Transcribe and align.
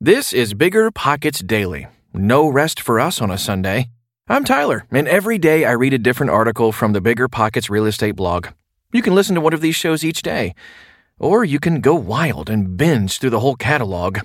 This 0.00 0.34
is 0.34 0.52
Bigger 0.52 0.90
Pockets 0.90 1.40
Daily. 1.40 1.86
No 2.12 2.50
rest 2.50 2.82
for 2.82 3.00
us 3.00 3.22
on 3.22 3.30
a 3.30 3.38
Sunday. 3.38 3.88
I'm 4.28 4.44
Tyler, 4.44 4.84
and 4.90 5.08
every 5.08 5.38
day 5.38 5.64
I 5.64 5.72
read 5.72 5.94
a 5.94 5.98
different 5.98 6.28
article 6.28 6.70
from 6.70 6.92
the 6.92 7.00
Bigger 7.00 7.28
Pockets 7.28 7.70
real 7.70 7.86
estate 7.86 8.14
blog. 8.14 8.48
You 8.92 9.00
can 9.00 9.14
listen 9.14 9.34
to 9.36 9.40
one 9.40 9.54
of 9.54 9.62
these 9.62 9.74
shows 9.74 10.04
each 10.04 10.20
day, 10.20 10.54
or 11.18 11.46
you 11.46 11.58
can 11.58 11.80
go 11.80 11.94
wild 11.94 12.50
and 12.50 12.76
binge 12.76 13.18
through 13.18 13.30
the 13.30 13.40
whole 13.40 13.56
catalog. 13.56 14.18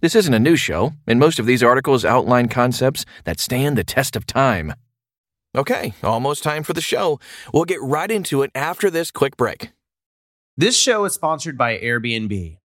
This 0.00 0.14
isn't 0.14 0.32
a 0.32 0.38
new 0.38 0.56
show, 0.56 0.94
and 1.06 1.20
most 1.20 1.38
of 1.38 1.44
these 1.44 1.62
articles 1.62 2.02
outline 2.02 2.48
concepts 2.48 3.04
that 3.24 3.38
stand 3.38 3.76
the 3.76 3.84
test 3.84 4.16
of 4.16 4.24
time. 4.24 4.72
Okay, 5.54 5.92
almost 6.02 6.42
time 6.42 6.62
for 6.62 6.72
the 6.72 6.80
show. 6.80 7.20
We'll 7.52 7.66
get 7.66 7.82
right 7.82 8.10
into 8.10 8.40
it 8.40 8.52
after 8.54 8.88
this 8.88 9.10
quick 9.10 9.36
break. 9.36 9.68
This 10.56 10.78
show 10.78 11.04
is 11.04 11.12
sponsored 11.12 11.58
by 11.58 11.76
Airbnb. 11.76 12.59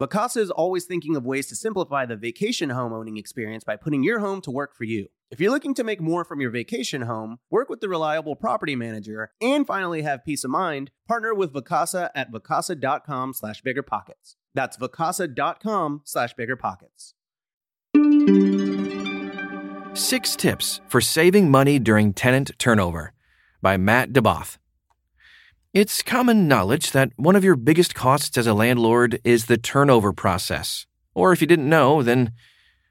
Vacasa 0.00 0.38
is 0.38 0.50
always 0.50 0.86
thinking 0.86 1.14
of 1.14 1.26
ways 1.26 1.46
to 1.48 1.54
simplify 1.54 2.06
the 2.06 2.16
vacation 2.16 2.70
home 2.70 2.90
owning 2.90 3.18
experience 3.18 3.64
by 3.64 3.76
putting 3.76 4.02
your 4.02 4.20
home 4.20 4.40
to 4.40 4.50
work 4.50 4.74
for 4.74 4.84
you. 4.84 5.08
If 5.30 5.40
you're 5.40 5.50
looking 5.50 5.74
to 5.74 5.84
make 5.84 6.00
more 6.00 6.24
from 6.24 6.40
your 6.40 6.50
vacation 6.50 7.02
home, 7.02 7.38
work 7.50 7.68
with 7.68 7.80
the 7.80 7.88
reliable 7.88 8.34
property 8.34 8.74
manager, 8.74 9.32
and 9.42 9.66
finally 9.66 10.00
have 10.00 10.24
peace 10.24 10.42
of 10.42 10.50
mind, 10.50 10.90
partner 11.06 11.34
with 11.34 11.52
Vacasa 11.52 12.08
at 12.14 12.32
vacasa.com 12.32 13.34
slash 13.34 13.62
biggerpockets. 13.62 14.36
That's 14.54 14.78
vacasa.com 14.78 16.00
slash 16.06 16.34
biggerpockets. 16.34 17.12
Six 19.94 20.34
tips 20.34 20.80
for 20.88 21.02
saving 21.02 21.50
money 21.50 21.78
during 21.78 22.14
tenant 22.14 22.52
turnover 22.58 23.12
by 23.60 23.76
Matt 23.76 24.14
DeBoth. 24.14 24.59
It's 25.72 26.02
common 26.02 26.48
knowledge 26.48 26.90
that 26.90 27.12
one 27.14 27.36
of 27.36 27.44
your 27.44 27.54
biggest 27.54 27.94
costs 27.94 28.36
as 28.36 28.48
a 28.48 28.54
landlord 28.54 29.20
is 29.22 29.46
the 29.46 29.56
turnover 29.56 30.12
process. 30.12 30.84
Or 31.14 31.32
if 31.32 31.40
you 31.40 31.46
didn't 31.46 31.68
know, 31.68 32.02
then 32.02 32.32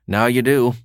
now 0.08 0.28
you 0.28 0.42
do. 0.42 0.76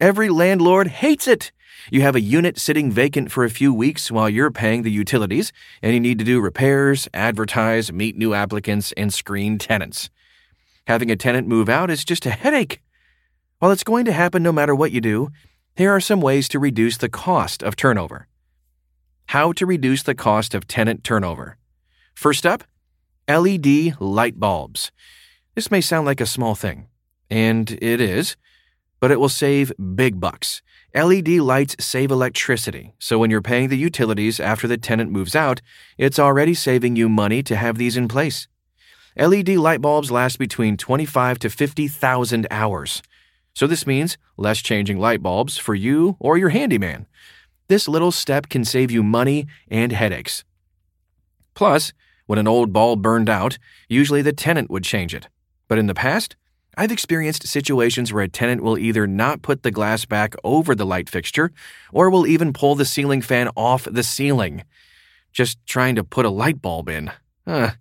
Every 0.00 0.28
landlord 0.28 0.86
hates 0.86 1.26
it. 1.26 1.50
You 1.90 2.02
have 2.02 2.14
a 2.14 2.20
unit 2.20 2.56
sitting 2.56 2.92
vacant 2.92 3.32
for 3.32 3.42
a 3.42 3.50
few 3.50 3.74
weeks 3.74 4.12
while 4.12 4.30
you're 4.30 4.52
paying 4.52 4.82
the 4.84 4.92
utilities, 4.92 5.52
and 5.82 5.92
you 5.92 5.98
need 5.98 6.20
to 6.20 6.24
do 6.24 6.40
repairs, 6.40 7.08
advertise, 7.12 7.92
meet 7.92 8.16
new 8.16 8.32
applicants, 8.32 8.92
and 8.92 9.12
screen 9.12 9.58
tenants. 9.58 10.10
Having 10.86 11.10
a 11.10 11.16
tenant 11.16 11.48
move 11.48 11.68
out 11.68 11.90
is 11.90 12.04
just 12.04 12.26
a 12.26 12.30
headache. 12.30 12.80
While 13.58 13.72
it's 13.72 13.82
going 13.82 14.04
to 14.04 14.12
happen 14.12 14.44
no 14.44 14.52
matter 14.52 14.74
what 14.74 14.92
you 14.92 15.00
do, 15.00 15.30
here 15.74 15.90
are 15.90 16.00
some 16.00 16.20
ways 16.20 16.48
to 16.50 16.60
reduce 16.60 16.96
the 16.96 17.08
cost 17.08 17.60
of 17.64 17.74
turnover. 17.74 18.28
How 19.34 19.50
to 19.54 19.66
reduce 19.66 20.04
the 20.04 20.14
cost 20.14 20.54
of 20.54 20.68
tenant 20.68 21.02
turnover. 21.02 21.56
First 22.14 22.46
up, 22.46 22.62
LED 23.26 24.00
light 24.00 24.38
bulbs. 24.38 24.92
This 25.56 25.72
may 25.72 25.80
sound 25.80 26.06
like 26.06 26.20
a 26.20 26.24
small 26.24 26.54
thing, 26.54 26.86
and 27.28 27.68
it 27.82 28.00
is, 28.00 28.36
but 29.00 29.10
it 29.10 29.18
will 29.18 29.28
save 29.28 29.72
big 29.96 30.20
bucks. 30.20 30.62
LED 30.94 31.30
lights 31.40 31.74
save 31.80 32.12
electricity, 32.12 32.94
so 33.00 33.18
when 33.18 33.28
you're 33.28 33.42
paying 33.42 33.70
the 33.70 33.76
utilities 33.76 34.38
after 34.38 34.68
the 34.68 34.78
tenant 34.78 35.10
moves 35.10 35.34
out, 35.34 35.60
it's 35.98 36.20
already 36.20 36.54
saving 36.54 36.94
you 36.94 37.08
money 37.08 37.42
to 37.42 37.56
have 37.56 37.76
these 37.76 37.96
in 37.96 38.06
place. 38.06 38.46
LED 39.16 39.48
light 39.48 39.80
bulbs 39.80 40.12
last 40.12 40.38
between 40.38 40.76
25 40.76 41.40
to 41.40 41.50
50,000 41.50 42.46
hours. 42.52 43.02
So 43.52 43.66
this 43.66 43.84
means 43.84 44.16
less 44.36 44.58
changing 44.58 45.00
light 45.00 45.24
bulbs 45.24 45.58
for 45.58 45.74
you 45.74 46.16
or 46.20 46.38
your 46.38 46.50
handyman. 46.50 47.08
This 47.68 47.88
little 47.88 48.12
step 48.12 48.48
can 48.48 48.64
save 48.64 48.90
you 48.90 49.02
money 49.02 49.46
and 49.68 49.92
headaches. 49.92 50.44
Plus, 51.54 51.92
when 52.26 52.38
an 52.38 52.48
old 52.48 52.72
bulb 52.72 53.02
burned 53.02 53.30
out, 53.30 53.58
usually 53.88 54.22
the 54.22 54.32
tenant 54.32 54.70
would 54.70 54.84
change 54.84 55.14
it. 55.14 55.28
But 55.68 55.78
in 55.78 55.86
the 55.86 55.94
past, 55.94 56.36
I've 56.76 56.92
experienced 56.92 57.46
situations 57.46 58.12
where 58.12 58.24
a 58.24 58.28
tenant 58.28 58.62
will 58.62 58.78
either 58.78 59.06
not 59.06 59.42
put 59.42 59.62
the 59.62 59.70
glass 59.70 60.04
back 60.04 60.34
over 60.42 60.74
the 60.74 60.86
light 60.86 61.08
fixture 61.08 61.52
or 61.92 62.10
will 62.10 62.26
even 62.26 62.52
pull 62.52 62.74
the 62.74 62.84
ceiling 62.84 63.22
fan 63.22 63.48
off 63.56 63.86
the 63.90 64.02
ceiling. 64.02 64.64
Just 65.32 65.64
trying 65.66 65.94
to 65.94 66.04
put 66.04 66.26
a 66.26 66.30
light 66.30 66.60
bulb 66.60 66.88
in. 66.88 67.12
Huh. 67.46 67.72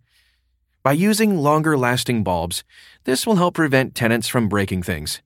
By 0.83 0.91
using 0.91 1.37
longer 1.37 1.77
lasting 1.77 2.23
bulbs, 2.23 2.63
this 3.05 3.25
will 3.25 3.37
help 3.37 3.55
prevent 3.55 3.95
tenants 3.95 4.27
from 4.27 4.49
breaking 4.49 4.83
things. 4.83 5.21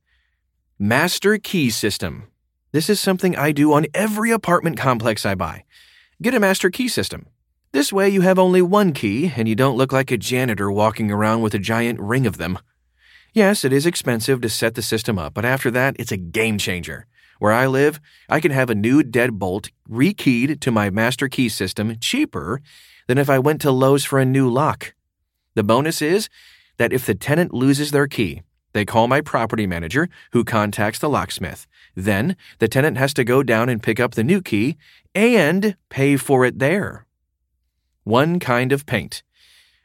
Master 0.80 1.38
Key 1.38 1.70
System. 1.70 2.28
This 2.74 2.90
is 2.90 3.00
something 3.00 3.36
I 3.36 3.54
do 3.54 3.72
on 3.72 3.86
every 3.94 4.32
apartment 4.32 4.78
complex 4.78 5.26
I 5.26 5.36
buy. 5.36 5.64
Get 6.22 6.34
a 6.34 6.40
master 6.40 6.70
key 6.70 6.90
system. 6.90 7.28
This 7.72 7.94
way 7.94 8.10
you 8.10 8.22
have 8.22 8.38
only 8.38 8.62
one 8.62 8.92
key 8.92 9.32
and 9.36 9.48
you 9.48 9.56
don't 9.56 9.78
look 9.78 9.94
like 9.94 10.12
a 10.12 10.18
janitor 10.18 10.70
walking 10.70 11.10
around 11.10 11.42
with 11.42 11.54
a 11.54 11.60
giant 11.60 12.00
ring 12.00 12.28
of 12.28 12.38
them. 12.38 12.60
Yes, 13.34 13.64
it 13.64 13.72
is 13.72 13.86
expensive 13.86 14.42
to 14.42 14.50
set 14.50 14.76
the 14.76 14.82
system 14.82 15.18
up, 15.18 15.34
but 15.34 15.46
after 15.46 15.72
that, 15.72 15.96
it's 15.98 16.12
a 16.12 16.18
game 16.18 16.58
changer. 16.58 17.06
Where 17.40 17.54
I 17.54 17.68
live, 17.68 18.02
I 18.28 18.40
can 18.42 18.52
have 18.52 18.70
a 18.70 18.76
new 18.76 19.02
deadbolt 19.02 19.70
rekeyed 19.90 20.60
to 20.60 20.72
my 20.72 20.90
master 20.90 21.30
key 21.30 21.48
system 21.48 21.98
cheaper 22.00 22.62
than 23.08 23.18
if 23.18 23.30
I 23.30 23.40
went 23.40 23.62
to 23.62 23.72
Lowe's 23.72 24.04
for 24.04 24.20
a 24.20 24.26
new 24.26 24.50
lock. 24.50 24.94
The 25.54 25.64
bonus 25.64 26.02
is 26.02 26.30
that 26.78 26.92
if 26.92 27.06
the 27.06 27.16
tenant 27.16 27.54
loses 27.54 27.92
their 27.92 28.08
key, 28.08 28.42
they 28.78 28.86
call 28.86 29.08
my 29.08 29.22
property 29.22 29.66
manager, 29.66 30.08
who 30.34 30.44
contacts 30.44 31.00
the 31.00 31.10
locksmith. 31.10 31.66
Then, 31.96 32.38
the 32.60 32.68
tenant 32.68 32.98
has 32.98 33.14
to 33.16 33.24
go 33.24 33.42
down 33.42 33.70
and 33.70 33.82
pick 33.82 34.00
up 34.00 34.14
the 34.14 34.24
new 34.24 34.42
key 34.42 34.78
and 35.16 35.76
pay 35.90 36.16
for 36.16 36.46
it 36.46 36.60
there. 36.60 37.08
One 38.04 38.40
kind 38.40 38.72
of 38.72 38.86
paint. 38.86 39.24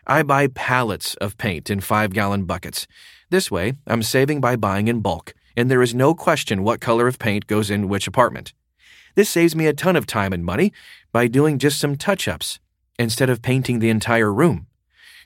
I 0.06 0.22
buy 0.22 0.48
pallets 0.48 1.14
of 1.14 1.38
paint 1.38 1.70
in 1.70 1.80
five 1.80 2.12
gallon 2.12 2.44
buckets. 2.44 2.86
This 3.30 3.50
way, 3.50 3.74
I'm 3.86 4.02
saving 4.02 4.42
by 4.42 4.56
buying 4.56 4.88
in 4.88 5.00
bulk, 5.00 5.32
and 5.56 5.70
there 5.70 5.82
is 5.82 5.94
no 5.94 6.14
question 6.14 6.62
what 6.62 6.80
color 6.80 7.08
of 7.08 7.18
paint 7.18 7.46
goes 7.46 7.70
in 7.70 7.88
which 7.88 8.06
apartment. 8.06 8.52
This 9.14 9.30
saves 9.30 9.56
me 9.56 9.66
a 9.66 9.72
ton 9.72 9.96
of 9.96 10.06
time 10.06 10.32
and 10.32 10.44
money 10.44 10.72
by 11.12 11.28
doing 11.28 11.58
just 11.58 11.78
some 11.78 11.96
touch 11.96 12.28
ups 12.28 12.60
instead 12.98 13.30
of 13.30 13.42
painting 13.42 13.78
the 13.78 13.90
entire 13.90 14.32
room. 14.32 14.66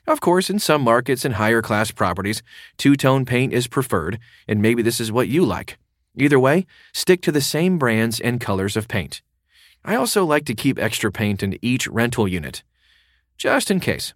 Of 0.07 0.21
course, 0.21 0.49
in 0.49 0.59
some 0.59 0.83
markets 0.83 1.25
and 1.25 1.35
higher 1.35 1.61
class 1.61 1.91
properties, 1.91 2.41
two 2.77 2.95
tone 2.95 3.25
paint 3.25 3.51
is 3.51 3.67
preferred, 3.67 4.19
and 4.47 4.61
maybe 4.61 4.81
this 4.81 5.01
is 5.01 5.11
what 5.11 5.27
you 5.27 5.43
like. 5.43 5.77
Either 6.15 6.39
way, 6.39 6.65
stick 6.93 7.21
to 7.23 7.31
the 7.31 7.41
same 7.41 7.77
brands 7.77 8.19
and 8.19 8.39
colors 8.39 8.77
of 8.77 8.87
paint. 8.87 9.21
I 9.83 9.95
also 9.95 10.23
like 10.23 10.45
to 10.45 10.55
keep 10.55 10.79
extra 10.79 11.11
paint 11.11 11.43
in 11.43 11.59
each 11.61 11.87
rental 11.87 12.25
unit, 12.25 12.63
just 13.37 13.69
in 13.69 13.81
case. 13.81 14.13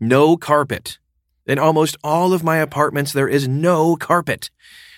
No 0.00 0.36
carpet. 0.36 0.98
In 1.46 1.60
almost 1.60 1.96
all 2.02 2.32
of 2.32 2.42
my 2.42 2.56
apartments, 2.56 3.12
there 3.12 3.28
is 3.28 3.46
no 3.46 3.94
carpet. 3.94 4.50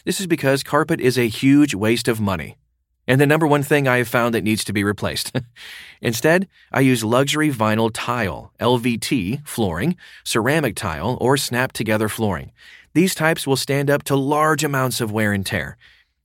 This 0.07 0.19
is 0.19 0.27
because 0.27 0.63
carpet 0.63 1.01
is 1.01 1.19
a 1.19 1.29
huge 1.29 1.75
waste 1.75 2.09
of 2.09 2.21
money. 2.21 2.57
And 3.07 3.21
the 3.21 3.27
number 3.27 3.47
one 3.47 3.63
thing 3.63 3.87
I 3.87 3.99
have 3.99 4.09
found 4.09 4.35
that 4.35 4.45
needs 4.45 4.65
to 4.65 4.73
be 4.73 4.83
replaced. 4.83 5.33
Instead, 6.01 6.49
I 6.73 6.81
use 6.81 7.05
luxury 7.05 7.51
vinyl 7.51 7.91
tile, 7.93 8.53
LVT 8.61 9.47
flooring, 9.47 9.97
ceramic 10.25 10.75
tile, 10.75 11.19
or 11.21 11.37
snap 11.37 11.73
together 11.73 12.09
flooring. 12.09 12.53
These 12.95 13.15
types 13.15 13.47
will 13.47 13.57
stand 13.57 13.91
up 13.91 14.05
to 14.05 14.17
large 14.17 14.65
amounts 14.65 15.01
of 15.01 15.13
wear 15.13 15.33
and 15.33 15.45
tear, 15.45 15.77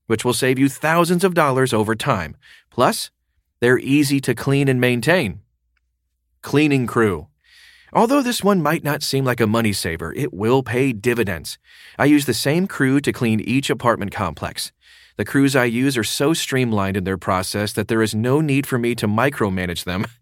which 0.08 0.24
will 0.24 0.34
save 0.34 0.58
you 0.58 0.70
thousands 0.70 1.24
of 1.24 1.34
dollars 1.34 1.74
over 1.74 1.96
time. 1.96 2.38
Plus, 2.70 3.12
they're 3.60 3.80
easy 3.80 4.22
to 4.22 4.34
clean 4.34 4.70
and 4.70 4.80
maintain. 4.80 5.42
Cleaning 6.42 6.88
crew. 6.88 7.28
Although 7.92 8.22
this 8.22 8.44
one 8.44 8.62
might 8.62 8.84
not 8.84 9.02
seem 9.02 9.26
like 9.26 9.42
a 9.42 9.48
money 9.48 9.74
saver, 9.74 10.14
it 10.14 10.32
will 10.32 10.62
pay 10.62 10.94
dividends. 10.94 11.58
I 11.98 12.06
use 12.06 12.26
the 12.26 12.34
same 12.36 12.68
crew 12.68 13.02
to 13.02 13.12
clean 13.12 13.40
each 13.40 13.70
apartment 13.70 14.12
complex. 14.12 14.72
The 15.20 15.26
crews 15.26 15.54
I 15.54 15.66
use 15.66 15.98
are 15.98 16.04
so 16.06 16.34
streamlined 16.34 16.96
in 16.96 17.04
their 17.04 17.18
process 17.18 17.74
that 17.74 17.90
there 17.90 18.02
is 18.02 18.16
no 18.16 18.40
need 18.40 18.66
for 18.66 18.80
me 18.80 18.96
to 18.96 19.06
micromanage 19.06 19.84
them. 19.84 20.06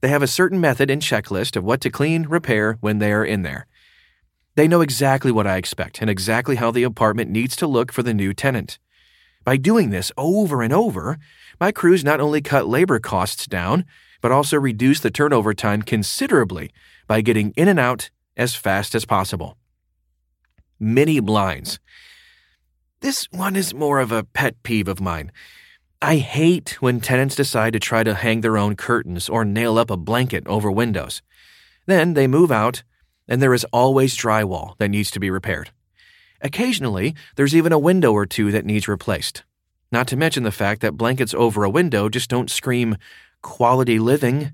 They 0.00 0.08
have 0.08 0.24
a 0.24 0.26
certain 0.26 0.60
method 0.60 0.90
and 0.90 1.00
checklist 1.00 1.54
of 1.54 1.62
what 1.62 1.80
to 1.82 1.88
clean, 1.88 2.24
repair 2.24 2.76
when 2.80 2.98
they 2.98 3.12
are 3.12 3.24
in 3.24 3.42
there. 3.42 3.66
They 4.56 4.66
know 4.66 4.80
exactly 4.80 5.30
what 5.30 5.46
I 5.46 5.56
expect 5.56 6.00
and 6.00 6.10
exactly 6.10 6.56
how 6.56 6.72
the 6.72 6.82
apartment 6.82 7.30
needs 7.30 7.54
to 7.56 7.68
look 7.68 7.92
for 7.92 8.02
the 8.02 8.12
new 8.12 8.34
tenant. 8.34 8.80
By 9.44 9.56
doing 9.56 9.90
this 9.90 10.10
over 10.18 10.62
and 10.62 10.72
over, 10.72 11.16
my 11.60 11.70
crews 11.70 12.02
not 12.02 12.20
only 12.20 12.42
cut 12.42 12.66
labor 12.66 12.98
costs 12.98 13.46
down, 13.46 13.84
but 14.20 14.32
also 14.32 14.58
reduce 14.58 14.98
the 14.98 15.12
turnover 15.12 15.54
time 15.54 15.80
considerably 15.80 16.72
by 17.06 17.20
getting 17.20 17.52
in 17.52 17.68
and 17.68 17.78
out 17.78 18.10
as 18.36 18.56
fast 18.56 18.96
as 18.96 19.04
possible. 19.06 19.56
Mini 20.80 21.20
blinds. 21.20 21.78
This 23.04 23.30
one 23.30 23.54
is 23.54 23.74
more 23.74 24.00
of 24.00 24.12
a 24.12 24.24
pet 24.24 24.62
peeve 24.62 24.88
of 24.88 24.98
mine. 24.98 25.30
I 26.00 26.16
hate 26.16 26.80
when 26.80 27.02
tenants 27.02 27.36
decide 27.36 27.74
to 27.74 27.78
try 27.78 28.02
to 28.02 28.14
hang 28.14 28.40
their 28.40 28.56
own 28.56 28.76
curtains 28.76 29.28
or 29.28 29.44
nail 29.44 29.76
up 29.76 29.90
a 29.90 29.98
blanket 29.98 30.46
over 30.46 30.70
windows. 30.70 31.20
Then 31.84 32.14
they 32.14 32.26
move 32.26 32.50
out, 32.50 32.82
and 33.28 33.42
there 33.42 33.52
is 33.52 33.66
always 33.74 34.16
drywall 34.16 34.78
that 34.78 34.88
needs 34.88 35.10
to 35.10 35.20
be 35.20 35.28
repaired. 35.28 35.68
Occasionally, 36.40 37.14
there's 37.36 37.54
even 37.54 37.72
a 37.72 37.78
window 37.78 38.10
or 38.10 38.24
two 38.24 38.50
that 38.52 38.64
needs 38.64 38.88
replaced. 38.88 39.44
Not 39.92 40.08
to 40.08 40.16
mention 40.16 40.42
the 40.42 40.50
fact 40.50 40.80
that 40.80 40.96
blankets 40.96 41.34
over 41.34 41.62
a 41.62 41.68
window 41.68 42.08
just 42.08 42.30
don't 42.30 42.50
scream 42.50 42.96
quality 43.42 43.98
living. 43.98 44.52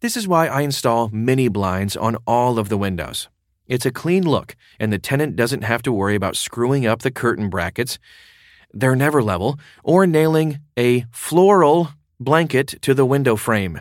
This 0.00 0.16
is 0.16 0.26
why 0.26 0.48
I 0.48 0.62
install 0.62 1.08
mini 1.10 1.46
blinds 1.46 1.96
on 1.96 2.16
all 2.26 2.58
of 2.58 2.68
the 2.68 2.78
windows. 2.78 3.28
It's 3.70 3.86
a 3.86 3.92
clean 3.92 4.28
look, 4.28 4.56
and 4.80 4.92
the 4.92 4.98
tenant 4.98 5.36
doesn't 5.36 5.62
have 5.62 5.80
to 5.82 5.92
worry 5.92 6.16
about 6.16 6.34
screwing 6.34 6.86
up 6.86 7.02
the 7.02 7.10
curtain 7.12 7.48
brackets. 7.48 8.00
They're 8.74 8.96
never 8.96 9.22
level, 9.22 9.60
or 9.84 10.08
nailing 10.08 10.58
a 10.76 11.06
floral 11.12 11.90
blanket 12.18 12.74
to 12.82 12.94
the 12.94 13.06
window 13.06 13.36
frame. 13.36 13.80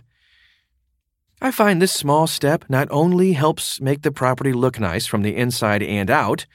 I 1.41 1.49
find 1.49 1.81
this 1.81 1.91
small 1.91 2.27
step 2.27 2.65
not 2.69 2.87
only 2.91 3.33
helps 3.33 3.81
make 3.81 4.03
the 4.03 4.11
property 4.11 4.53
look 4.53 4.79
nice 4.79 5.07
from 5.07 5.23
the 5.23 5.35
inside 5.35 5.81
and 5.81 6.11
out, 6.11 6.45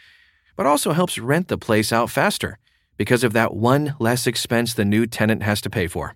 but 0.57 0.67
also 0.67 0.93
helps 0.93 1.19
rent 1.19 1.49
the 1.49 1.59
place 1.59 1.93
out 1.93 2.11
faster 2.11 2.59
because 2.97 3.25
of 3.25 3.33
that 3.33 3.53
one 3.53 3.97
less 3.99 4.29
expense 4.29 4.75
the 4.75 4.85
new 4.85 5.07
tenant 5.09 5.43
has 5.43 5.61
to 5.63 5.71
pay 5.71 5.89
for. 5.89 6.15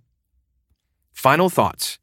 Final 1.12 1.50
thoughts. 1.50 1.98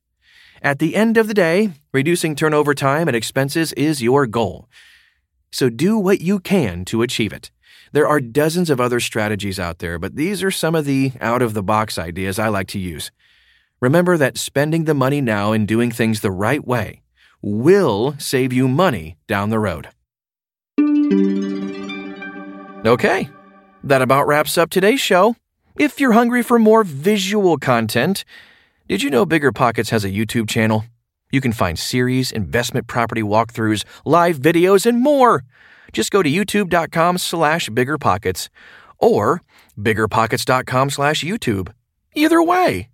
At 0.61 0.79
the 0.79 0.93
end 0.93 1.15
of 1.15 1.29
the 1.29 1.33
day, 1.33 1.71
reducing 1.93 2.35
turnover 2.35 2.73
time 2.73 3.07
and 3.07 3.15
expenses 3.15 3.71
is 3.73 4.03
your 4.03 4.27
goal. 4.27 4.67
So 5.55 5.69
do 5.69 5.97
what 5.97 6.19
you 6.19 6.41
can 6.41 6.83
to 6.83 7.01
achieve 7.01 7.31
it. 7.31 7.49
There 7.93 8.05
are 8.05 8.19
dozens 8.19 8.69
of 8.69 8.81
other 8.81 8.99
strategies 8.99 9.57
out 9.57 9.79
there, 9.79 9.97
but 9.97 10.17
these 10.17 10.43
are 10.43 10.51
some 10.51 10.75
of 10.75 10.83
the 10.83 11.13
out 11.21 11.41
of 11.41 11.53
the 11.53 11.63
box 11.63 11.97
ideas 11.97 12.37
I 12.37 12.49
like 12.49 12.67
to 12.67 12.77
use. 12.77 13.09
Remember 13.79 14.17
that 14.17 14.37
spending 14.37 14.83
the 14.83 14.93
money 14.93 15.21
now 15.21 15.53
and 15.53 15.65
doing 15.65 15.91
things 15.91 16.19
the 16.19 16.29
right 16.29 16.67
way 16.67 17.03
will 17.41 18.15
save 18.17 18.51
you 18.51 18.67
money 18.67 19.15
down 19.27 19.49
the 19.49 19.59
road. 19.59 19.87
Okay, 22.85 23.29
that 23.81 24.01
about 24.01 24.27
wraps 24.27 24.57
up 24.57 24.69
today's 24.69 24.99
show. 24.99 25.37
If 25.77 26.01
you're 26.01 26.11
hungry 26.11 26.43
for 26.43 26.59
more 26.59 26.83
visual 26.83 27.57
content, 27.57 28.25
did 28.89 29.01
you 29.01 29.09
know 29.09 29.25
Bigger 29.25 29.53
Pockets 29.53 29.91
has 29.91 30.03
a 30.03 30.09
YouTube 30.09 30.49
channel? 30.49 30.83
You 31.35 31.41
can 31.41 31.51
find 31.51 31.77
series, 31.77 32.31
investment 32.31 32.87
property 32.87 33.21
walkthroughs, 33.21 33.83
live 34.05 34.37
videos, 34.37 34.85
and 34.85 35.01
more. 35.01 35.43
Just 35.91 36.09
go 36.09 36.23
to 36.23 36.29
youtube.com 36.29 37.17
slash 37.17 37.67
biggerpockets 37.67 38.47
or 38.99 39.41
biggerpockets.com 39.77 40.91
slash 40.91 41.25
YouTube. 41.25 41.73
Either 42.15 42.41
way. 42.41 42.87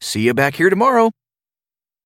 See 0.00 0.20
you 0.20 0.32
back 0.32 0.54
here 0.54 0.70
tomorrow. 0.70 1.10